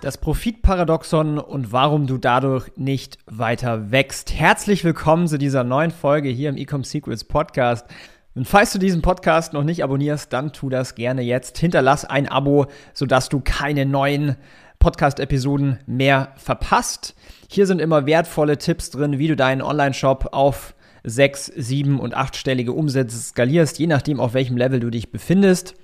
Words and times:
Das 0.00 0.16
Profitparadoxon 0.16 1.38
und 1.38 1.72
warum 1.72 2.06
du 2.06 2.16
dadurch 2.16 2.70
nicht 2.76 3.18
weiter 3.26 3.90
wächst. 3.90 4.32
Herzlich 4.32 4.82
willkommen 4.82 5.28
zu 5.28 5.36
dieser 5.36 5.62
neuen 5.62 5.90
Folge 5.90 6.30
hier 6.30 6.48
im 6.48 6.56
Ecom 6.56 6.84
Secrets 6.84 7.24
Podcast. 7.24 7.84
Und 8.34 8.48
falls 8.48 8.72
du 8.72 8.78
diesen 8.78 9.02
Podcast 9.02 9.52
noch 9.52 9.62
nicht 9.62 9.84
abonnierst, 9.84 10.32
dann 10.32 10.54
tu 10.54 10.70
das 10.70 10.94
gerne 10.94 11.20
jetzt. 11.20 11.58
Hinterlass 11.58 12.06
ein 12.06 12.28
Abo, 12.28 12.68
sodass 12.94 13.28
du 13.28 13.40
keine 13.40 13.84
neuen 13.84 14.36
Podcast-Episoden 14.78 15.80
mehr 15.84 16.32
verpasst. 16.36 17.14
Hier 17.50 17.66
sind 17.66 17.78
immer 17.78 18.06
wertvolle 18.06 18.56
Tipps 18.56 18.88
drin, 18.88 19.18
wie 19.18 19.28
du 19.28 19.36
deinen 19.36 19.60
Online-Shop 19.60 20.30
auf 20.32 20.74
sechs, 21.04 21.44
sieben 21.44 22.00
und 22.00 22.14
achtstellige 22.14 22.72
Umsätze 22.72 23.18
skalierst, 23.18 23.78
je 23.78 23.86
nachdem, 23.86 24.18
auf 24.18 24.32
welchem 24.32 24.56
Level 24.56 24.80
du 24.80 24.88
dich 24.88 25.12
befindest. 25.12 25.74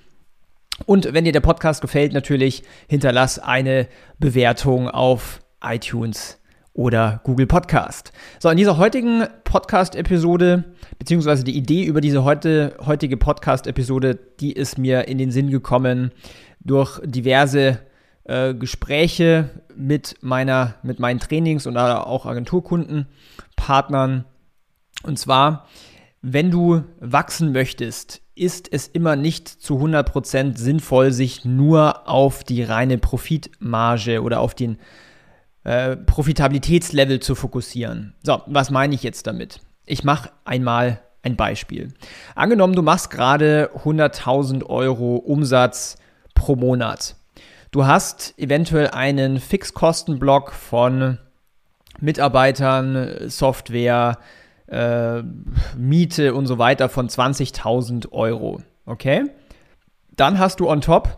Und 0.85 1.13
wenn 1.13 1.25
dir 1.25 1.31
der 1.31 1.41
Podcast 1.41 1.81
gefällt, 1.81 2.13
natürlich 2.13 2.63
hinterlass 2.87 3.39
eine 3.39 3.87
Bewertung 4.19 4.89
auf 4.89 5.41
iTunes 5.61 6.39
oder 6.73 7.21
Google 7.23 7.47
Podcast. 7.47 8.13
So, 8.39 8.49
in 8.49 8.57
dieser 8.57 8.77
heutigen 8.77 9.25
Podcast-Episode, 9.43 10.63
beziehungsweise 10.99 11.43
die 11.43 11.57
Idee 11.57 11.83
über 11.85 12.01
diese 12.01 12.23
heute, 12.23 12.77
heutige 12.85 13.17
Podcast-Episode, 13.17 14.19
die 14.39 14.53
ist 14.53 14.77
mir 14.77 15.07
in 15.07 15.17
den 15.17 15.31
Sinn 15.31 15.49
gekommen 15.49 16.11
durch 16.59 17.01
diverse 17.03 17.79
äh, 18.25 18.53
Gespräche 18.53 19.49
mit 19.75 20.17
meiner, 20.21 20.75
mit 20.83 20.99
meinen 20.99 21.19
Trainings 21.19 21.65
und 21.65 21.77
auch 21.77 22.25
Agenturkunden, 22.27 23.07
Partnern. 23.55 24.25
Und 25.03 25.17
zwar, 25.17 25.67
wenn 26.21 26.51
du 26.51 26.83
wachsen 26.99 27.51
möchtest, 27.51 28.21
ist 28.37 28.71
es 28.71 28.87
immer 28.87 29.15
nicht 29.15 29.47
zu 29.47 29.75
100% 29.75 30.57
sinnvoll, 30.57 31.11
sich 31.11 31.45
nur 31.45 32.07
auf 32.07 32.43
die 32.43 32.63
reine 32.63 32.97
Profitmarge 32.97 34.21
oder 34.21 34.39
auf 34.39 34.53
den 34.53 34.77
äh, 35.63 35.95
Profitabilitätslevel 35.95 37.19
zu 37.19 37.35
fokussieren. 37.35 38.13
So, 38.23 38.41
was 38.45 38.69
meine 38.69 38.95
ich 38.95 39.03
jetzt 39.03 39.27
damit? 39.27 39.61
Ich 39.85 40.03
mache 40.03 40.29
einmal 40.45 41.01
ein 41.23 41.35
Beispiel. 41.35 41.93
Angenommen, 42.35 42.73
du 42.73 42.81
machst 42.81 43.09
gerade 43.09 43.71
100.000 43.83 44.65
Euro 44.65 45.17
Umsatz 45.17 45.97
pro 46.35 46.55
Monat. 46.55 47.15
Du 47.71 47.85
hast 47.85 48.33
eventuell 48.37 48.89
einen 48.89 49.39
Fixkostenblock 49.39 50.53
von 50.53 51.17
Mitarbeitern, 51.99 53.29
Software, 53.29 54.19
äh, 54.67 55.23
Miete 55.77 56.33
und 56.33 56.45
so 56.45 56.57
weiter 56.57 56.89
von 56.89 57.09
20.000 57.09 58.11
Euro. 58.11 58.61
Okay? 58.85 59.25
Dann 60.15 60.39
hast 60.39 60.59
du 60.59 60.69
on 60.69 60.81
top 60.81 61.17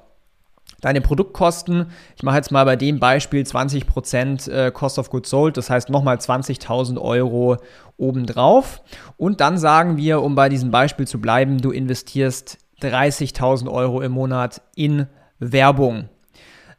deine 0.81 1.01
Produktkosten. 1.01 1.87
Ich 2.15 2.23
mache 2.23 2.37
jetzt 2.37 2.51
mal 2.51 2.65
bei 2.65 2.75
dem 2.75 2.99
Beispiel 2.99 3.43
20% 3.43 4.49
äh, 4.49 4.71
Cost 4.71 4.99
of 4.99 5.09
Goods 5.09 5.29
Sold, 5.29 5.57
das 5.57 5.69
heißt 5.69 5.89
nochmal 5.89 6.17
20.000 6.17 6.99
Euro 6.99 7.57
obendrauf. 7.97 8.81
Und 9.17 9.41
dann 9.41 9.57
sagen 9.57 9.97
wir, 9.97 10.21
um 10.21 10.35
bei 10.35 10.49
diesem 10.49 10.71
Beispiel 10.71 11.07
zu 11.07 11.19
bleiben, 11.19 11.59
du 11.59 11.71
investierst 11.71 12.57
30.000 12.81 13.69
Euro 13.69 14.01
im 14.01 14.13
Monat 14.13 14.61
in 14.75 15.07
Werbung. 15.39 16.07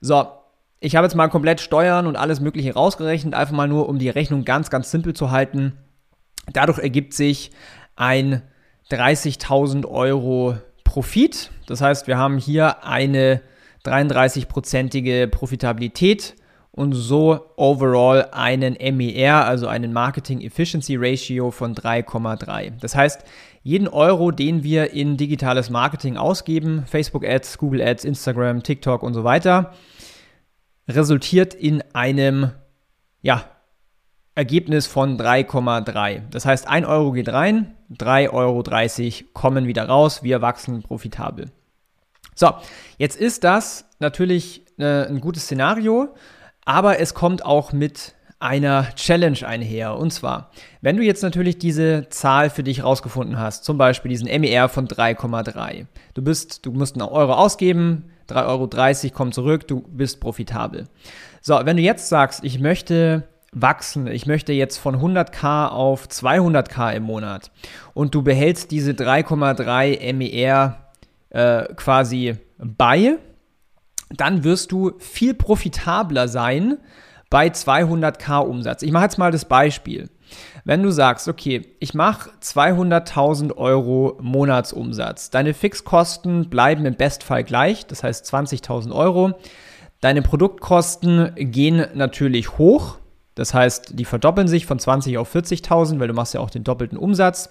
So, 0.00 0.28
ich 0.81 0.97
habe 0.97 1.05
jetzt 1.05 1.15
mal 1.15 1.28
komplett 1.28 1.61
Steuern 1.61 2.06
und 2.06 2.17
alles 2.17 2.41
Mögliche 2.41 2.73
rausgerechnet, 2.73 3.34
einfach 3.34 3.55
mal 3.55 3.69
nur, 3.69 3.89
um 3.89 3.99
die 3.99 4.09
Rechnung 4.09 4.44
ganz, 4.44 4.71
ganz 4.71 4.91
simpel 4.91 5.12
zu 5.12 5.31
halten. 5.31 5.75
Dadurch 6.53 6.78
ergibt 6.78 7.15
sich 7.15 7.50
ein 7.97 8.43
30.000 8.91 9.87
Euro 9.87 10.56
Profit. 10.84 11.50
Das 11.66 11.81
heißt, 11.81 12.06
wir 12.06 12.19
haben 12.19 12.38
hier 12.38 12.84
eine 12.84 13.43
33-prozentige 13.84 15.28
Profitabilität 15.28 16.34
und 16.72 16.93
so 16.93 17.53
overall 17.56 18.28
einen 18.33 18.77
MER, 18.97 19.44
also 19.44 19.66
einen 19.66 19.93
Marketing 19.93 20.41
Efficiency 20.41 20.97
Ratio 20.97 21.50
von 21.50 21.75
3,3. 21.75 22.72
Das 22.81 22.94
heißt, 22.94 23.25
jeden 23.62 23.88
Euro, 23.88 24.31
den 24.31 24.62
wir 24.62 24.93
in 24.93 25.17
digitales 25.17 25.71
Marketing 25.71 26.17
ausgeben, 26.17 26.84
Facebook 26.87 27.25
Ads, 27.25 27.59
Google 27.59 27.82
Ads, 27.82 28.05
Instagram, 28.05 28.62
TikTok 28.62 29.03
und 29.03 29.15
so 29.15 29.25
weiter, 29.25 29.75
resultiert 30.88 31.55
in 31.55 31.82
einem 31.93 32.53
ja, 33.22 33.44
Ergebnis 34.41 34.87
von 34.87 35.19
3,3. 35.19 36.23
Das 36.31 36.47
heißt, 36.47 36.67
1 36.67 36.87
Euro 36.87 37.12
geht 37.12 37.28
rein, 37.28 37.75
3,30 37.93 38.33
Euro 38.33 38.62
kommen 39.34 39.67
wieder 39.67 39.84
raus, 39.84 40.23
wir 40.23 40.41
wachsen 40.41 40.83
profitabel. 40.83 41.51
So, 42.34 42.55
jetzt 42.97 43.21
ist 43.21 43.45
das 43.45 43.84
natürlich 43.99 44.65
äh, 44.79 45.06
ein 45.06 45.21
gutes 45.21 45.43
Szenario, 45.43 46.15
aber 46.65 47.00
es 47.00 47.12
kommt 47.12 47.45
auch 47.45 47.75
mit 47.75 48.15
einer 48.39 48.95
Challenge 48.95 49.47
einher. 49.47 49.99
Und 49.99 50.11
zwar, 50.11 50.50
wenn 50.81 50.97
du 50.97 51.03
jetzt 51.03 51.23
natürlich 51.23 51.59
diese 51.59 52.09
Zahl 52.09 52.49
für 52.49 52.62
dich 52.62 52.83
rausgefunden 52.83 53.39
hast, 53.39 53.67
zum 53.67 53.77
Beispiel 53.77 54.09
diesen 54.09 54.27
MER 54.41 54.71
von 54.71 54.89
3,3. 54.89 55.84
Du 56.15 56.23
bist, 56.23 56.65
du 56.65 56.73
musst 56.73 56.95
einen 56.95 57.06
Euro 57.06 57.34
ausgeben, 57.34 58.11
3,30 58.31 59.05
Euro 59.05 59.15
kommt 59.15 59.34
zurück, 59.34 59.69
du 59.69 59.83
bist 59.83 60.19
profitabel. 60.19 60.87
So, 61.43 61.61
wenn 61.62 61.77
du 61.77 61.83
jetzt 61.83 62.09
sagst, 62.09 62.43
ich 62.43 62.59
möchte 62.59 63.25
wachsen. 63.53 64.06
Ich 64.06 64.27
möchte 64.27 64.53
jetzt 64.53 64.78
von 64.78 64.97
100k 64.97 65.69
auf 65.69 66.06
200k 66.06 66.94
im 66.94 67.03
Monat 67.05 67.50
und 67.94 68.15
du 68.15 68.22
behältst 68.22 68.71
diese 68.71 68.93
3,3 68.93 70.12
MER 70.12 70.91
äh, 71.31 71.75
quasi 71.75 72.37
bei, 72.59 73.19
dann 74.11 74.44
wirst 74.44 74.72
du 74.72 74.93
viel 74.99 75.34
profitabler 75.34 76.28
sein 76.28 76.78
bei 77.28 77.49
200k 77.49 78.41
Umsatz. 78.41 78.83
Ich 78.83 78.93
mache 78.93 79.05
jetzt 79.05 79.19
mal 79.19 79.31
das 79.31 79.44
Beispiel. 79.44 80.11
Wenn 80.65 80.82
du 80.82 80.91
sagst, 80.91 81.27
okay, 81.27 81.75
ich 81.81 81.94
mache 81.94 82.31
200.000 82.43 83.56
Euro 83.56 84.17
Monatsumsatz, 84.21 85.31
deine 85.31 85.55
Fixkosten 85.55 86.50
bleiben 86.50 86.87
im 86.87 86.94
Bestfall 86.94 87.44
gleich, 87.44 87.87
das 87.87 88.05
heißt 88.05 88.32
20.000 88.32 88.93
Euro. 88.93 89.32
Deine 90.00 90.22
Produktkosten 90.22 91.32
gehen 91.37 91.87
natürlich 91.94 92.59
hoch, 92.59 93.00
das 93.41 93.55
heißt, 93.55 93.99
die 93.99 94.05
verdoppeln 94.05 94.49
sich 94.49 94.67
von 94.67 94.78
20 94.78 95.17
auf 95.17 95.34
40.000, 95.34 95.99
weil 95.99 96.09
du 96.09 96.12
machst 96.12 96.34
ja 96.34 96.41
auch 96.41 96.51
den 96.51 96.62
doppelten 96.62 96.99
Umsatz. 96.99 97.49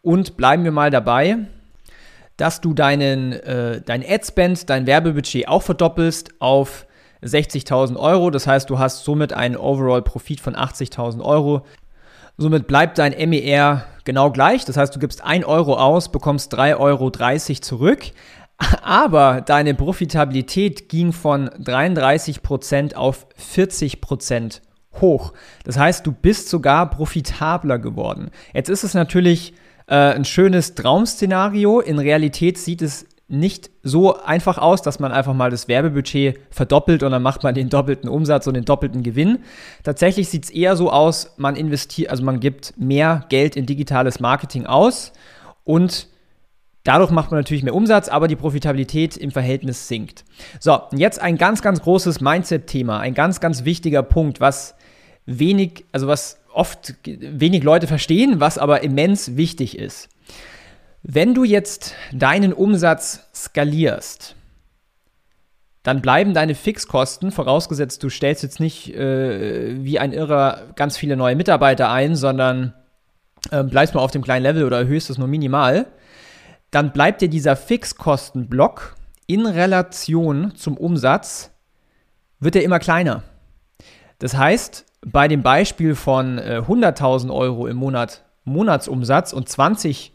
Und 0.00 0.38
bleiben 0.38 0.64
wir 0.64 0.72
mal 0.72 0.88
dabei, 0.90 1.36
dass 2.38 2.62
du 2.62 2.72
deinen, 2.72 3.34
äh, 3.34 3.82
dein 3.82 4.02
Ad-Spend, 4.02 4.70
dein 4.70 4.86
Werbebudget 4.86 5.46
auch 5.46 5.62
verdoppelst 5.62 6.40
auf 6.40 6.86
60.000 7.22 7.98
Euro. 7.98 8.30
Das 8.30 8.46
heißt, 8.46 8.70
du 8.70 8.78
hast 8.78 9.04
somit 9.04 9.34
einen 9.34 9.58
Overall-Profit 9.58 10.40
von 10.40 10.56
80.000 10.56 11.22
Euro. 11.22 11.66
Somit 12.38 12.66
bleibt 12.66 12.96
dein 12.96 13.12
MER 13.28 13.84
genau 14.04 14.30
gleich. 14.30 14.64
Das 14.64 14.78
heißt, 14.78 14.96
du 14.96 14.98
gibst 14.98 15.22
1 15.22 15.44
Euro 15.44 15.74
aus, 15.74 16.10
bekommst 16.10 16.54
3,30 16.54 16.78
Euro 16.78 17.60
zurück. 17.60 18.04
Aber 18.82 19.42
deine 19.42 19.74
Profitabilität 19.74 20.88
ging 20.88 21.12
von 21.12 21.50
33% 21.50 22.94
auf 22.94 23.26
40% 23.38 24.62
hoch. 25.00 25.32
Das 25.64 25.78
heißt, 25.78 26.06
du 26.06 26.12
bist 26.12 26.48
sogar 26.48 26.90
profitabler 26.90 27.78
geworden. 27.78 28.30
Jetzt 28.52 28.68
ist 28.68 28.84
es 28.84 28.94
natürlich 28.94 29.54
äh, 29.86 29.94
ein 29.94 30.24
schönes 30.24 30.74
Traum-Szenario. 30.74 31.80
In 31.80 31.98
Realität 31.98 32.58
sieht 32.58 32.82
es 32.82 33.06
nicht 33.28 33.70
so 33.82 34.22
einfach 34.22 34.56
aus, 34.58 34.82
dass 34.82 35.00
man 35.00 35.10
einfach 35.10 35.34
mal 35.34 35.50
das 35.50 35.66
Werbebudget 35.66 36.38
verdoppelt 36.50 37.02
und 37.02 37.10
dann 37.10 37.22
macht 37.22 37.42
man 37.42 37.54
den 37.54 37.68
doppelten 37.68 38.08
Umsatz 38.08 38.46
und 38.46 38.54
den 38.54 38.64
doppelten 38.64 39.02
Gewinn. 39.02 39.40
Tatsächlich 39.82 40.28
sieht 40.28 40.44
es 40.44 40.50
eher 40.50 40.76
so 40.76 40.92
aus, 40.92 41.34
man 41.36 41.56
investiert, 41.56 42.10
also 42.10 42.22
man 42.22 42.38
gibt 42.38 42.74
mehr 42.78 43.24
Geld 43.28 43.56
in 43.56 43.66
digitales 43.66 44.20
Marketing 44.20 44.66
aus 44.66 45.12
und 45.64 46.08
Dadurch 46.86 47.10
macht 47.10 47.32
man 47.32 47.40
natürlich 47.40 47.64
mehr 47.64 47.74
Umsatz, 47.74 48.08
aber 48.08 48.28
die 48.28 48.36
Profitabilität 48.36 49.16
im 49.16 49.32
Verhältnis 49.32 49.88
sinkt. 49.88 50.24
So, 50.60 50.82
jetzt 50.92 51.20
ein 51.20 51.36
ganz, 51.36 51.60
ganz 51.60 51.82
großes 51.82 52.20
Mindset-Thema, 52.20 53.00
ein 53.00 53.12
ganz, 53.12 53.40
ganz 53.40 53.64
wichtiger 53.64 54.04
Punkt, 54.04 54.40
was 54.40 54.76
wenig, 55.26 55.84
also 55.92 56.06
was 56.06 56.38
oft 56.52 56.94
wenig 57.04 57.62
Leute 57.62 57.86
verstehen, 57.86 58.40
was 58.40 58.58
aber 58.58 58.82
immens 58.82 59.36
wichtig 59.36 59.78
ist. 59.78 60.08
Wenn 61.02 61.34
du 61.34 61.44
jetzt 61.44 61.94
deinen 62.12 62.52
Umsatz 62.52 63.28
skalierst, 63.34 64.34
dann 65.82 66.02
bleiben 66.02 66.34
deine 66.34 66.56
Fixkosten, 66.56 67.30
vorausgesetzt 67.30 68.02
du 68.02 68.08
stellst 68.08 68.42
jetzt 68.42 68.58
nicht 68.58 68.92
äh, 68.94 69.84
wie 69.84 70.00
ein 70.00 70.12
Irrer 70.12 70.72
ganz 70.74 70.96
viele 70.96 71.16
neue 71.16 71.36
Mitarbeiter 71.36 71.90
ein, 71.92 72.16
sondern 72.16 72.74
äh, 73.52 73.62
bleibst 73.62 73.94
mal 73.94 74.00
auf 74.00 74.10
dem 74.10 74.22
kleinen 74.22 74.42
Level 74.42 74.64
oder 74.64 74.78
erhöhst 74.78 75.10
es 75.10 75.18
nur 75.18 75.28
minimal, 75.28 75.86
dann 76.72 76.92
bleibt 76.92 77.20
dir 77.20 77.28
dieser 77.28 77.54
Fixkostenblock 77.54 78.96
in 79.28 79.46
Relation 79.46 80.54
zum 80.56 80.76
Umsatz, 80.76 81.52
wird 82.40 82.56
er 82.56 82.64
immer 82.64 82.80
kleiner. 82.80 83.22
Das 84.18 84.36
heißt, 84.36 84.86
bei 85.06 85.28
dem 85.28 85.42
Beispiel 85.42 85.94
von 85.94 86.38
äh, 86.38 86.62
100.000 86.66 87.32
Euro 87.32 87.66
im 87.66 87.76
Monat 87.76 88.24
Monatsumsatz 88.44 89.32
und 89.32 89.48
20.000 89.48 90.10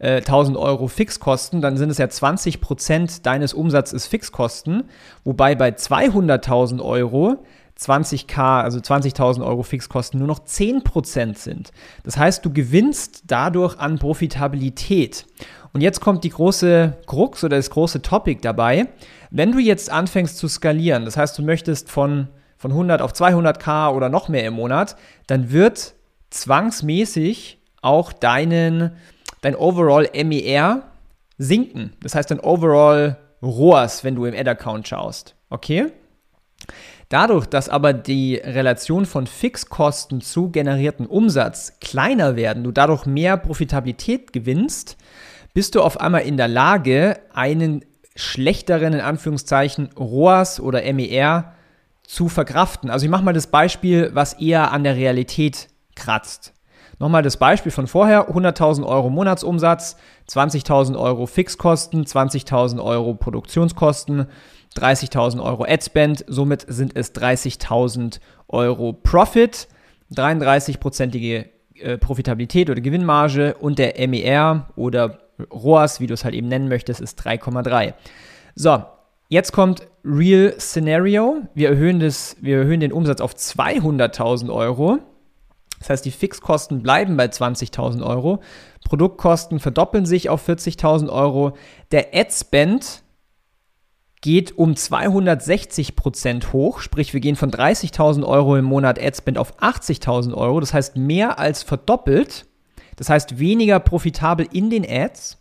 äh, 0.00 0.56
Euro 0.56 0.88
Fixkosten, 0.88 1.60
dann 1.60 1.76
sind 1.76 1.90
es 1.90 1.98
ja 1.98 2.08
20 2.08 2.60
Prozent 2.60 3.26
deines 3.26 3.54
Umsatzes 3.54 4.06
Fixkosten, 4.06 4.84
wobei 5.24 5.54
bei 5.54 5.70
200.000 5.70 6.82
Euro 6.82 7.44
20k, 7.78 8.62
also 8.62 8.78
20.000 8.78 9.44
Euro 9.44 9.62
Fixkosten 9.62 10.18
nur 10.18 10.28
noch 10.28 10.40
10% 10.40 11.38
sind. 11.38 11.70
Das 12.04 12.18
heißt, 12.18 12.44
du 12.44 12.52
gewinnst 12.52 13.24
dadurch 13.26 13.78
an 13.78 13.98
Profitabilität. 13.98 15.24
Und 15.72 15.80
jetzt 15.80 16.00
kommt 16.00 16.24
die 16.24 16.30
große 16.30 16.98
Krux 17.06 17.42
oder 17.42 17.56
das 17.56 17.70
große 17.70 18.02
Topic 18.02 18.40
dabei. 18.42 18.88
Wenn 19.30 19.52
du 19.52 19.58
jetzt 19.58 19.90
anfängst 19.90 20.36
zu 20.36 20.48
skalieren, 20.48 21.06
das 21.06 21.16
heißt, 21.16 21.38
du 21.38 21.42
möchtest 21.42 21.90
von, 21.90 22.28
von 22.60 22.72
100 22.72 23.00
auf 23.00 23.12
200k 23.12 23.90
oder 23.94 24.10
noch 24.10 24.28
mehr 24.28 24.44
im 24.44 24.52
Monat, 24.52 24.96
dann 25.26 25.50
wird 25.50 25.94
zwangsmäßig 26.28 27.58
auch 27.80 28.12
deinen, 28.12 28.92
dein 29.40 29.56
Overall 29.56 30.10
MER 30.12 30.82
sinken. 31.38 31.94
Das 32.02 32.14
heißt, 32.14 32.30
dein 32.30 32.38
Overall 32.38 33.16
ROAS, 33.40 34.04
wenn 34.04 34.14
du 34.14 34.26
im 34.26 34.34
Ad-Account 34.34 34.86
schaust. 34.86 35.36
Okay? 35.48 35.86
Dadurch, 37.08 37.46
dass 37.46 37.70
aber 37.70 37.94
die 37.94 38.34
Relation 38.34 39.06
von 39.06 39.26
Fixkosten 39.26 40.20
zu 40.20 40.50
generierten 40.50 41.06
Umsatz 41.06 41.78
kleiner 41.80 42.36
werden, 42.36 42.62
du 42.62 42.72
dadurch 42.72 43.06
mehr 43.06 43.38
Profitabilität 43.38 44.34
gewinnst, 44.34 44.98
bist 45.54 45.74
du 45.74 45.80
auf 45.80 45.98
einmal 45.98 46.22
in 46.22 46.36
der 46.36 46.48
Lage, 46.48 47.20
einen 47.32 47.86
schlechteren, 48.16 48.92
in 48.92 49.00
Anführungszeichen, 49.00 49.88
ROAS 49.98 50.60
oder 50.60 50.82
MER 50.92 51.54
zu 52.10 52.28
verkraften. 52.28 52.90
Also 52.90 53.04
ich 53.06 53.10
mache 53.10 53.22
mal 53.22 53.32
das 53.32 53.46
Beispiel, 53.46 54.10
was 54.14 54.32
eher 54.32 54.72
an 54.72 54.82
der 54.82 54.96
Realität 54.96 55.68
kratzt. 55.94 56.52
Nochmal 56.98 57.22
das 57.22 57.36
Beispiel 57.36 57.70
von 57.70 57.86
vorher, 57.86 58.30
100.000 58.30 58.84
Euro 58.84 59.10
Monatsumsatz, 59.10 59.96
20.000 60.28 60.98
Euro 60.98 61.26
Fixkosten, 61.26 62.04
20.000 62.04 62.82
Euro 62.82 63.14
Produktionskosten, 63.14 64.26
30.000 64.76 65.40
Euro 65.40 65.64
Adspend, 65.64 66.24
somit 66.26 66.64
sind 66.66 66.96
es 66.96 67.14
30.000 67.14 68.18
Euro 68.48 68.92
Profit, 68.92 69.68
33-prozentige 70.12 71.46
äh, 71.76 71.96
Profitabilität 71.96 72.70
oder 72.70 72.80
Gewinnmarge 72.80 73.54
und 73.54 73.78
der 73.78 73.94
MER 74.08 74.68
oder 74.74 75.20
ROAS, 75.52 76.00
wie 76.00 76.08
du 76.08 76.14
es 76.14 76.24
halt 76.24 76.34
eben 76.34 76.48
nennen 76.48 76.68
möchtest, 76.68 77.00
ist 77.00 77.24
3,3. 77.24 77.94
So, 78.56 78.82
jetzt 79.28 79.52
kommt 79.52 79.86
Real 80.04 80.54
Scenario. 80.58 81.42
Wir 81.54 81.70
erhöhen, 81.70 82.00
das, 82.00 82.36
wir 82.40 82.58
erhöhen 82.58 82.80
den 82.80 82.92
Umsatz 82.92 83.20
auf 83.20 83.34
200.000 83.34 84.52
Euro. 84.52 84.98
Das 85.78 85.90
heißt, 85.90 86.04
die 86.04 86.10
Fixkosten 86.10 86.82
bleiben 86.82 87.16
bei 87.16 87.26
20.000 87.26 88.04
Euro. 88.06 88.40
Produktkosten 88.84 89.60
verdoppeln 89.60 90.06
sich 90.06 90.28
auf 90.28 90.46
40.000 90.48 91.08
Euro. 91.10 91.52
Der 91.90 92.08
Ad-Spend 92.14 93.02
geht 94.20 94.58
um 94.58 94.76
260 94.76 95.96
Prozent 95.96 96.52
hoch, 96.52 96.80
sprich 96.80 97.14
wir 97.14 97.20
gehen 97.20 97.36
von 97.36 97.50
30.000 97.50 98.26
Euro 98.26 98.56
im 98.56 98.66
Monat 98.66 99.02
Adspend 99.02 99.38
auf 99.38 99.58
80.000 99.60 100.34
Euro, 100.34 100.60
das 100.60 100.74
heißt 100.74 100.96
mehr 100.96 101.38
als 101.38 101.62
verdoppelt, 101.62 102.46
das 102.96 103.08
heißt 103.08 103.38
weniger 103.38 103.80
profitabel 103.80 104.46
in 104.52 104.68
den 104.68 104.84
Ads, 104.86 105.38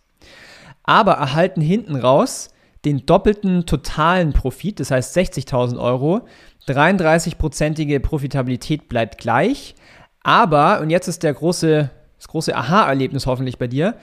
aber 0.83 1.13
erhalten 1.13 1.61
hinten 1.61 1.97
raus 1.97 2.51
den 2.85 3.05
doppelten 3.05 3.65
totalen 3.65 4.33
Profit, 4.33 4.79
das 4.79 4.91
heißt 4.91 5.15
60.000 5.15 5.79
Euro, 5.79 6.21
33-prozentige 6.67 7.99
Profitabilität 7.99 8.87
bleibt 8.87 9.17
gleich, 9.17 9.75
aber, 10.21 10.81
und 10.81 10.89
jetzt 10.89 11.07
ist 11.07 11.23
der 11.23 11.33
große 11.33 11.89
das 12.19 12.27
große 12.27 12.53
Aha-Erlebnis 12.53 13.25
hoffentlich 13.25 13.57
bei 13.57 13.67
dir. 13.67 13.95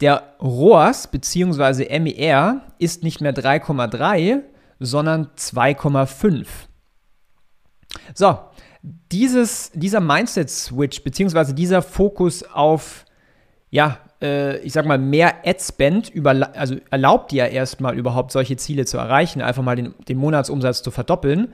Der 0.00 0.36
ROAS 0.40 1.08
bzw. 1.08 1.98
MER 1.98 2.62
ist 2.78 3.02
nicht 3.02 3.20
mehr 3.20 3.34
3,3, 3.34 4.42
sondern 4.78 5.26
2,5. 5.36 6.46
So, 8.14 8.38
dieses, 9.10 9.72
dieser 9.74 10.00
Mindset-Switch 10.00 11.02
bzw. 11.02 11.52
dieser 11.52 11.82
Fokus 11.82 12.44
auf, 12.44 13.04
ja, 13.70 13.98
äh, 14.22 14.58
ich 14.58 14.72
sag 14.72 14.86
mal, 14.86 14.98
mehr 14.98 15.34
Ad-Spend 15.44 16.12
also 16.54 16.76
erlaubt 16.90 17.32
dir 17.32 17.44
ja 17.44 17.50
erstmal 17.50 17.96
überhaupt 17.96 18.32
solche 18.32 18.56
Ziele 18.56 18.84
zu 18.84 18.98
erreichen, 18.98 19.42
einfach 19.42 19.62
mal 19.62 19.76
den, 19.76 19.94
den 20.08 20.18
Monatsumsatz 20.18 20.82
zu 20.82 20.90
verdoppeln. 20.90 21.52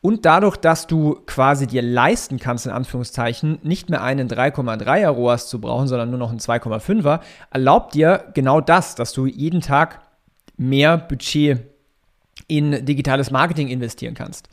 Und 0.00 0.26
dadurch, 0.26 0.56
dass 0.56 0.86
du 0.86 1.20
quasi 1.26 1.66
dir 1.66 1.82
leisten 1.82 2.38
kannst, 2.38 2.66
in 2.66 2.72
Anführungszeichen, 2.72 3.58
nicht 3.62 3.88
mehr 3.88 4.02
einen 4.02 4.28
3,3er 4.28 5.08
ROAS 5.08 5.48
zu 5.48 5.60
brauchen, 5.60 5.88
sondern 5.88 6.10
nur 6.10 6.18
noch 6.18 6.30
einen 6.30 6.40
2,5er, 6.40 7.20
erlaubt 7.50 7.94
dir 7.94 8.26
genau 8.34 8.60
das, 8.60 8.94
dass 8.94 9.12
du 9.12 9.26
jeden 9.26 9.60
Tag 9.60 10.00
mehr 10.56 10.98
Budget 10.98 11.73
in 12.46 12.84
digitales 12.84 13.30
Marketing 13.30 13.68
investieren 13.68 14.14
kannst. 14.14 14.48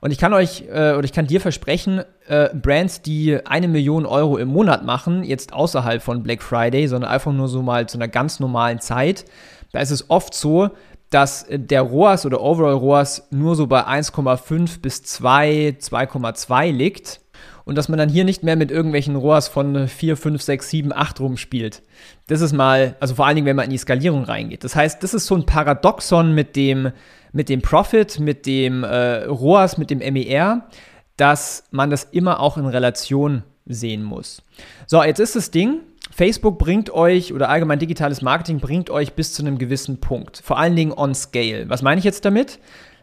Und 0.00 0.12
ich 0.12 0.18
kann 0.18 0.32
euch 0.32 0.64
äh, 0.68 0.94
oder 0.94 1.04
ich 1.04 1.12
kann 1.12 1.26
dir 1.26 1.40
versprechen, 1.40 2.02
äh, 2.26 2.48
Brands, 2.54 3.02
die 3.02 3.38
eine 3.44 3.68
Million 3.68 4.06
Euro 4.06 4.38
im 4.38 4.48
Monat 4.48 4.84
machen, 4.84 5.24
jetzt 5.24 5.52
außerhalb 5.52 6.02
von 6.02 6.22
Black 6.22 6.42
Friday, 6.42 6.86
sondern 6.86 7.10
einfach 7.10 7.32
nur 7.32 7.48
so 7.48 7.62
mal 7.62 7.86
zu 7.88 7.98
einer 7.98 8.08
ganz 8.08 8.40
normalen 8.40 8.80
Zeit, 8.80 9.26
da 9.72 9.80
ist 9.80 9.90
es 9.90 10.08
oft 10.08 10.34
so, 10.34 10.70
dass 11.10 11.46
der 11.50 11.82
ROAS 11.82 12.24
oder 12.24 12.40
Overall 12.40 12.74
ROAS 12.74 13.28
nur 13.30 13.56
so 13.56 13.66
bei 13.66 13.86
1,5 13.86 14.80
bis 14.80 15.02
2, 15.02 15.76
2,2 15.80 16.70
liegt 16.70 17.20
und 17.64 17.76
dass 17.76 17.88
man 17.88 17.98
dann 17.98 18.08
hier 18.08 18.24
nicht 18.24 18.42
mehr 18.42 18.56
mit 18.56 18.70
irgendwelchen 18.70 19.16
ROAS 19.16 19.48
von 19.48 19.88
4, 19.88 20.16
5, 20.16 20.42
6, 20.42 20.70
7, 20.70 20.92
8 20.92 21.20
rumspielt. 21.20 21.82
Das 22.26 22.40
ist 22.40 22.52
mal, 22.52 22.96
also 23.00 23.14
vor 23.14 23.26
allen 23.26 23.36
Dingen, 23.36 23.46
wenn 23.46 23.56
man 23.56 23.66
in 23.66 23.70
die 23.70 23.78
Skalierung 23.78 24.24
reingeht. 24.24 24.64
Das 24.64 24.76
heißt, 24.76 25.02
das 25.02 25.14
ist 25.14 25.26
so 25.26 25.34
ein 25.34 25.46
Paradoxon 25.46 26.34
mit 26.34 26.56
dem, 26.56 26.92
mit 27.32 27.48
dem 27.48 27.62
Profit, 27.62 28.18
mit 28.20 28.46
dem 28.46 28.84
äh, 28.84 29.24
ROAS, 29.24 29.78
mit 29.78 29.90
dem 29.90 29.98
MER, 29.98 30.66
dass 31.16 31.64
man 31.70 31.90
das 31.90 32.04
immer 32.04 32.40
auch 32.40 32.56
in 32.56 32.66
Relation 32.66 33.42
sehen 33.66 34.02
muss. 34.02 34.42
So, 34.86 35.02
jetzt 35.02 35.20
ist 35.20 35.36
das 35.36 35.50
Ding, 35.50 35.80
Facebook 36.10 36.58
bringt 36.58 36.90
euch 36.90 37.32
oder 37.32 37.48
allgemein 37.48 37.78
digitales 37.78 38.20
Marketing 38.20 38.58
bringt 38.58 38.90
euch 38.90 39.12
bis 39.12 39.32
zu 39.32 39.42
einem 39.42 39.58
gewissen 39.58 40.00
Punkt. 40.00 40.40
Vor 40.42 40.58
allen 40.58 40.76
Dingen 40.76 40.92
on 40.92 41.14
scale. 41.14 41.68
Was 41.68 41.82
meine 41.82 41.98
ich 41.98 42.04
jetzt 42.04 42.24
damit? 42.24 42.58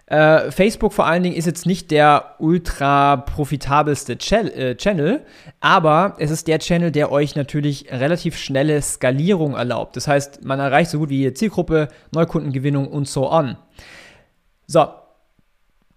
Äh, 0.08 0.52
Facebook 0.52 0.94
vor 0.94 1.06
allen 1.06 1.22
Dingen 1.22 1.36
ist 1.36 1.46
jetzt 1.46 1.66
nicht 1.66 1.92
der 1.92 2.36
ultra 2.40 3.18
profitabelste 3.18 4.14
äh, 4.14 4.76
Channel, 4.76 5.26
aber 5.60 6.16
es 6.18 6.32
ist 6.32 6.48
der 6.48 6.60
Channel, 6.60 6.92
der 6.92 7.12
euch 7.12 7.36
natürlich 7.36 7.92
relativ 7.92 8.38
schnelle 8.38 8.82
Skalierung 8.82 9.56
erlaubt. 9.56 9.98
Das 9.98 10.08
heißt, 10.08 10.46
man 10.46 10.60
erreicht 10.60 10.92
so 10.92 11.00
gut 11.00 11.10
wie 11.10 11.34
Zielgruppe, 11.34 11.90
Neukundengewinnung 12.14 12.88
und 12.88 13.08
so 13.08 13.30
on. 13.30 13.58
So, 14.66 14.88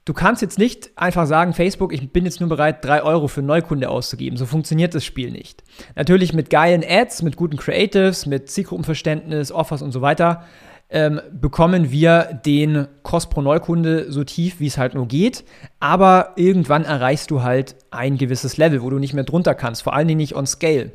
Du 0.06 0.14
kannst 0.14 0.40
jetzt 0.42 0.58
nicht 0.58 0.90
einfach 0.96 1.26
sagen, 1.26 1.52
Facebook, 1.52 1.92
ich 1.92 2.10
bin 2.10 2.24
jetzt 2.24 2.40
nur 2.40 2.48
bereit, 2.48 2.84
3 2.84 3.02
Euro 3.02 3.28
für 3.28 3.42
Neukunde 3.42 3.90
auszugeben. 3.90 4.36
So 4.38 4.46
funktioniert 4.46 4.92
das 4.94 5.04
Spiel 5.04 5.30
nicht. 5.30 5.62
Natürlich 5.94 6.32
mit 6.32 6.50
geilen 6.50 6.82
Ads, 6.82 7.22
mit 7.22 7.36
guten 7.36 7.58
Creatives, 7.58 8.26
mit 8.26 8.50
Zielgruppenverständnis, 8.50 9.52
Offers 9.52 9.82
und 9.82 9.92
so 9.92 10.00
weiter, 10.00 10.46
ähm, 10.90 11.20
bekommen 11.32 11.90
wir 11.90 12.40
den 12.44 12.88
Kost 13.02 13.30
pro 13.30 13.42
Neukunde 13.42 14.10
so 14.10 14.24
tief, 14.24 14.58
wie 14.58 14.66
es 14.66 14.76
halt 14.76 14.94
nur 14.94 15.06
geht. 15.06 15.44
Aber 15.78 16.32
irgendwann 16.36 16.84
erreichst 16.84 17.30
du 17.30 17.42
halt 17.42 17.76
ein 17.90 18.18
gewisses 18.18 18.56
Level, 18.56 18.82
wo 18.82 18.90
du 18.90 18.98
nicht 18.98 19.14
mehr 19.14 19.24
drunter 19.24 19.54
kannst. 19.54 19.82
Vor 19.82 19.94
allen 19.94 20.08
Dingen 20.08 20.18
nicht 20.18 20.34
on 20.34 20.46
Scale. 20.46 20.92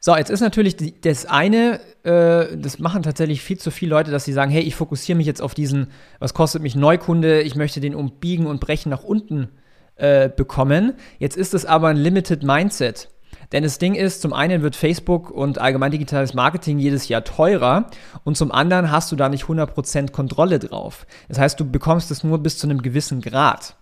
So, 0.00 0.14
jetzt 0.14 0.30
ist 0.30 0.40
natürlich 0.40 1.00
das 1.00 1.24
eine, 1.24 1.80
äh, 2.02 2.58
das 2.58 2.78
machen 2.78 3.02
tatsächlich 3.02 3.40
viel 3.40 3.58
zu 3.58 3.70
viele 3.70 3.90
Leute, 3.90 4.10
dass 4.10 4.26
sie 4.26 4.34
sagen, 4.34 4.50
hey, 4.50 4.62
ich 4.62 4.76
fokussiere 4.76 5.16
mich 5.16 5.26
jetzt 5.26 5.40
auf 5.40 5.54
diesen, 5.54 5.86
was 6.18 6.34
kostet 6.34 6.60
mich 6.60 6.76
Neukunde, 6.76 7.40
ich 7.40 7.54
möchte 7.54 7.80
den 7.80 7.94
umbiegen 7.94 8.46
und 8.46 8.60
brechen 8.60 8.90
nach 8.90 9.02
unten 9.02 9.48
äh, 9.96 10.28
bekommen. 10.28 10.92
Jetzt 11.18 11.38
ist 11.38 11.54
es 11.54 11.64
aber 11.64 11.88
ein 11.88 11.96
Limited 11.96 12.42
Mindset. 12.42 13.08
Denn 13.52 13.62
das 13.62 13.78
Ding 13.78 13.94
ist, 13.94 14.22
zum 14.22 14.32
einen 14.32 14.62
wird 14.62 14.76
Facebook 14.76 15.30
und 15.30 15.58
allgemein 15.58 15.90
digitales 15.90 16.34
Marketing 16.34 16.78
jedes 16.78 17.08
Jahr 17.08 17.24
teurer 17.24 17.86
und 18.24 18.36
zum 18.36 18.52
anderen 18.52 18.90
hast 18.90 19.12
du 19.12 19.16
da 19.16 19.28
nicht 19.28 19.44
100% 19.44 20.12
Kontrolle 20.12 20.58
drauf. 20.58 21.06
Das 21.28 21.38
heißt, 21.38 21.58
du 21.58 21.70
bekommst 21.70 22.10
es 22.10 22.24
nur 22.24 22.38
bis 22.38 22.58
zu 22.58 22.66
einem 22.66 22.82
gewissen 22.82 23.20
Grad. 23.20 23.76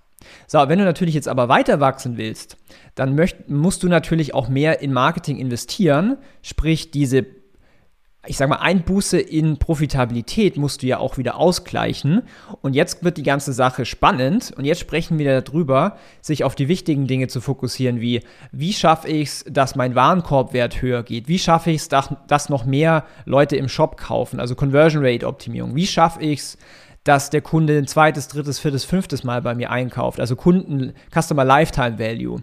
So, 0.46 0.58
wenn 0.68 0.78
du 0.78 0.84
natürlich 0.84 1.14
jetzt 1.14 1.28
aber 1.28 1.48
weiter 1.48 1.80
wachsen 1.80 2.16
willst, 2.16 2.56
dann 2.94 3.14
möcht, 3.14 3.48
musst 3.48 3.82
du 3.82 3.88
natürlich 3.88 4.34
auch 4.34 4.48
mehr 4.48 4.80
in 4.80 4.92
Marketing 4.92 5.38
investieren, 5.38 6.16
sprich 6.42 6.90
diese 6.90 7.26
ich 8.24 8.36
sag 8.36 8.48
mal, 8.48 8.56
Einbuße 8.56 9.18
in 9.18 9.58
Profitabilität 9.58 10.56
musst 10.56 10.82
du 10.82 10.86
ja 10.86 10.98
auch 10.98 11.18
wieder 11.18 11.36
ausgleichen. 11.36 12.22
Und 12.60 12.74
jetzt 12.74 13.02
wird 13.02 13.16
die 13.16 13.24
ganze 13.24 13.52
Sache 13.52 13.84
spannend. 13.84 14.52
Und 14.56 14.64
jetzt 14.64 14.78
sprechen 14.78 15.18
wir 15.18 15.40
darüber, 15.40 15.96
sich 16.20 16.44
auf 16.44 16.54
die 16.54 16.68
wichtigen 16.68 17.08
Dinge 17.08 17.26
zu 17.26 17.40
fokussieren, 17.40 18.00
wie, 18.00 18.20
wie 18.52 18.72
schaffe 18.72 19.08
ich 19.08 19.28
es, 19.28 19.44
dass 19.48 19.74
mein 19.74 19.96
Warenkorbwert 19.96 20.80
höher 20.80 21.02
geht? 21.02 21.26
Wie 21.26 21.40
schaffe 21.40 21.72
ich 21.72 21.78
es, 21.78 21.88
dass, 21.88 22.14
dass 22.28 22.48
noch 22.48 22.64
mehr 22.64 23.06
Leute 23.24 23.56
im 23.56 23.68
Shop 23.68 23.96
kaufen? 23.96 24.38
Also 24.38 24.54
Conversion 24.54 25.04
Rate 25.04 25.26
Optimierung. 25.26 25.74
Wie 25.74 25.86
schaffe 25.86 26.22
ich 26.22 26.38
es, 26.38 26.58
dass 27.02 27.30
der 27.30 27.40
Kunde 27.40 27.76
ein 27.76 27.88
zweites, 27.88 28.28
drittes, 28.28 28.60
viertes, 28.60 28.84
fünftes 28.84 29.24
Mal 29.24 29.42
bei 29.42 29.56
mir 29.56 29.72
einkauft? 29.72 30.20
Also 30.20 30.36
Kunden, 30.36 30.92
Customer 31.12 31.44
Lifetime 31.44 31.98
Value. 31.98 32.40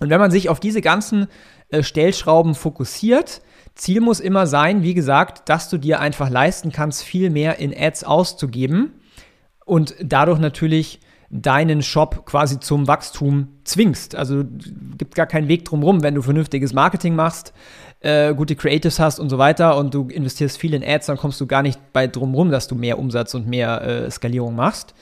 Und 0.00 0.08
wenn 0.08 0.18
man 0.18 0.30
sich 0.30 0.48
auf 0.48 0.60
diese 0.60 0.80
ganzen 0.80 1.26
äh, 1.68 1.82
Stellschrauben 1.82 2.54
fokussiert, 2.54 3.42
Ziel 3.74 4.00
muss 4.00 4.20
immer 4.20 4.46
sein, 4.46 4.82
wie 4.82 4.94
gesagt, 4.94 5.48
dass 5.48 5.68
du 5.68 5.78
dir 5.78 6.00
einfach 6.00 6.30
leisten 6.30 6.70
kannst, 6.70 7.02
viel 7.02 7.30
mehr 7.30 7.58
in 7.58 7.74
Ads 7.76 8.04
auszugeben 8.04 8.92
und 9.64 9.94
dadurch 10.00 10.38
natürlich 10.38 11.00
deinen 11.30 11.82
Shop 11.82 12.26
quasi 12.26 12.60
zum 12.60 12.86
Wachstum 12.86 13.48
zwingst. 13.64 14.14
Also 14.14 14.44
gibt 14.96 15.16
gar 15.16 15.26
keinen 15.26 15.48
Weg 15.48 15.64
drumherum, 15.64 16.04
wenn 16.04 16.14
du 16.14 16.22
vernünftiges 16.22 16.72
Marketing 16.72 17.16
machst, 17.16 17.52
äh, 18.00 18.34
gute 18.34 18.54
Creatives 18.54 19.00
hast 19.00 19.18
und 19.18 19.30
so 19.30 19.38
weiter 19.38 19.76
und 19.76 19.92
du 19.94 20.08
investierst 20.08 20.58
viel 20.58 20.74
in 20.74 20.84
Ads, 20.84 21.06
dann 21.06 21.16
kommst 21.16 21.40
du 21.40 21.46
gar 21.46 21.62
nicht 21.62 21.80
bei 21.92 22.06
drumherum, 22.06 22.52
dass 22.52 22.68
du 22.68 22.76
mehr 22.76 23.00
Umsatz 23.00 23.34
und 23.34 23.48
mehr 23.48 23.82
äh, 23.82 24.10
Skalierung 24.10 24.54
machst. 24.54 24.94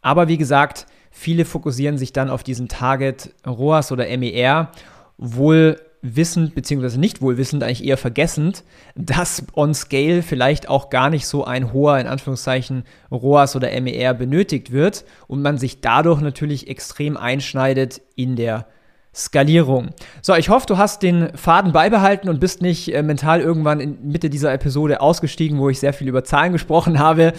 Aber 0.00 0.28
wie 0.28 0.38
gesagt, 0.38 0.86
viele 1.10 1.44
fokussieren 1.44 1.98
sich 1.98 2.14
dann 2.14 2.30
auf 2.30 2.42
diesen 2.42 2.68
Target 2.68 3.34
ROAS 3.46 3.92
oder 3.92 4.06
MER, 4.16 4.70
wohl 5.18 5.78
wissend 6.04 6.54
beziehungsweise 6.54 7.00
nicht 7.00 7.22
wohlwissend, 7.22 7.62
eigentlich 7.62 7.84
eher 7.84 7.96
vergessend, 7.96 8.62
dass 8.94 9.44
on 9.54 9.72
Scale 9.72 10.22
vielleicht 10.22 10.68
auch 10.68 10.90
gar 10.90 11.08
nicht 11.08 11.26
so 11.26 11.44
ein 11.44 11.72
hoher, 11.72 11.98
in 11.98 12.06
Anführungszeichen, 12.06 12.84
ROAS 13.10 13.56
oder 13.56 13.68
MER 13.80 14.12
benötigt 14.12 14.70
wird 14.70 15.04
und 15.26 15.40
man 15.40 15.56
sich 15.56 15.80
dadurch 15.80 16.20
natürlich 16.20 16.68
extrem 16.68 17.16
einschneidet 17.16 18.02
in 18.16 18.36
der 18.36 18.66
Skalierung. 19.14 19.90
So, 20.22 20.34
ich 20.34 20.48
hoffe, 20.48 20.66
du 20.66 20.76
hast 20.76 21.02
den 21.02 21.34
Faden 21.36 21.72
beibehalten 21.72 22.28
und 22.28 22.40
bist 22.40 22.60
nicht 22.60 22.92
äh, 22.92 23.02
mental 23.02 23.40
irgendwann 23.40 23.80
in 23.80 24.08
Mitte 24.08 24.28
dieser 24.28 24.52
Episode 24.52 25.00
ausgestiegen, 25.00 25.58
wo 25.58 25.70
ich 25.70 25.78
sehr 25.78 25.92
viel 25.92 26.08
über 26.08 26.24
Zahlen 26.24 26.52
gesprochen 26.52 26.98
habe. 26.98 27.32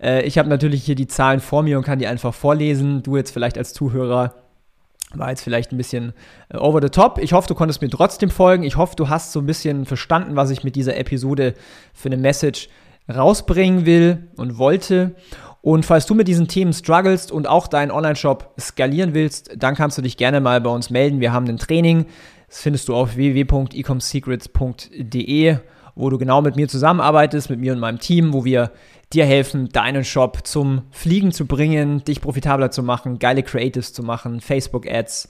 Äh, 0.00 0.22
ich 0.22 0.38
habe 0.38 0.48
natürlich 0.48 0.84
hier 0.84 0.94
die 0.94 1.08
Zahlen 1.08 1.40
vor 1.40 1.64
mir 1.64 1.78
und 1.78 1.84
kann 1.84 1.98
die 1.98 2.06
einfach 2.06 2.32
vorlesen. 2.32 3.02
Du 3.02 3.16
jetzt 3.16 3.32
vielleicht 3.32 3.58
als 3.58 3.74
Zuhörer 3.74 4.34
war 5.14 5.30
jetzt 5.30 5.42
vielleicht 5.42 5.72
ein 5.72 5.76
bisschen 5.76 6.12
äh, 6.48 6.56
over 6.56 6.80
the 6.82 6.88
top. 6.88 7.18
Ich 7.18 7.32
hoffe, 7.32 7.46
du 7.48 7.54
konntest 7.54 7.82
mir 7.82 7.88
trotzdem 7.88 8.30
folgen. 8.30 8.64
Ich 8.64 8.76
hoffe, 8.76 8.96
du 8.96 9.08
hast 9.08 9.30
so 9.32 9.40
ein 9.40 9.46
bisschen 9.46 9.86
verstanden, 9.86 10.36
was 10.36 10.50
ich 10.50 10.64
mit 10.64 10.76
dieser 10.76 10.96
Episode 10.96 11.54
für 11.94 12.08
eine 12.08 12.16
Message 12.16 12.68
rausbringen 13.08 13.86
will 13.86 14.28
und 14.36 14.58
wollte. 14.58 15.14
Und 15.62 15.84
falls 15.84 16.06
du 16.06 16.14
mit 16.14 16.28
diesen 16.28 16.46
Themen 16.48 16.72
strugglest 16.72 17.30
und 17.32 17.48
auch 17.48 17.66
deinen 17.66 17.90
Online-Shop 17.90 18.54
skalieren 18.58 19.12
willst, 19.14 19.50
dann 19.56 19.74
kannst 19.74 19.98
du 19.98 20.02
dich 20.02 20.16
gerne 20.16 20.40
mal 20.40 20.60
bei 20.60 20.70
uns 20.70 20.90
melden. 20.90 21.18
Wir 21.20 21.32
haben 21.32 21.48
ein 21.48 21.58
Training. 21.58 22.06
Das 22.48 22.60
findest 22.60 22.86
du 22.88 22.94
auf 22.94 23.16
www.ecomsecrets.de, 23.16 25.56
wo 25.96 26.10
du 26.10 26.18
genau 26.18 26.42
mit 26.42 26.54
mir 26.54 26.68
zusammenarbeitest, 26.68 27.50
mit 27.50 27.58
mir 27.58 27.72
und 27.72 27.80
meinem 27.80 27.98
Team, 27.98 28.32
wo 28.32 28.44
wir 28.44 28.70
dir 29.12 29.24
helfen, 29.24 29.68
deinen 29.68 30.04
Shop 30.04 30.46
zum 30.46 30.82
Fliegen 30.90 31.32
zu 31.32 31.46
bringen, 31.46 32.04
dich 32.04 32.20
profitabler 32.20 32.70
zu 32.70 32.82
machen, 32.82 33.18
geile 33.18 33.42
Creatives 33.42 33.92
zu 33.92 34.02
machen, 34.02 34.40
Facebook-Ads, 34.40 35.28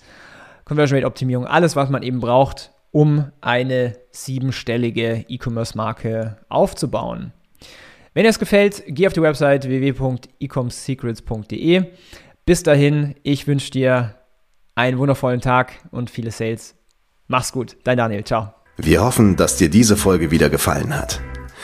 Conversion 0.65 0.99
Rate 0.99 1.07
Optimierung, 1.07 1.47
alles, 1.47 1.77
was 1.77 1.91
man 1.91 2.03
eben 2.03 2.21
braucht, 2.21 2.73
um 2.91 3.31
eine 3.41 3.97
siebenstellige 4.11 5.25
E-Commerce-Marke 5.29 6.39
aufzubauen. 6.49 7.33
Wenn 8.15 8.23
dir 8.23 8.31
es 8.31 8.39
gefällt, 8.39 8.83
geh 8.87 9.07
auf 9.07 9.13
die 9.13 9.21
Website 9.21 9.69
www.ecomsecrets.de. 9.69 11.85
Bis 12.47 12.63
dahin, 12.63 13.15
ich 13.23 13.47
wünsche 13.47 13.71
dir 13.71 14.15
einen 14.75 14.97
wundervollen 14.97 15.43
Tag 15.43 15.73
und 15.91 16.09
viele 16.09 16.31
Sales. 16.31 16.77
Mach's 17.27 17.53
gut, 17.53 17.77
dein 17.85 17.99
Daniel, 17.99 18.25
ciao. 18.25 18.55
Wir 18.79 19.03
hoffen, 19.03 19.37
dass 19.37 19.57
dir 19.57 19.69
diese 19.69 19.97
Folge 19.97 20.31
wieder 20.31 20.49
gefallen 20.49 20.97
hat. 20.97 21.21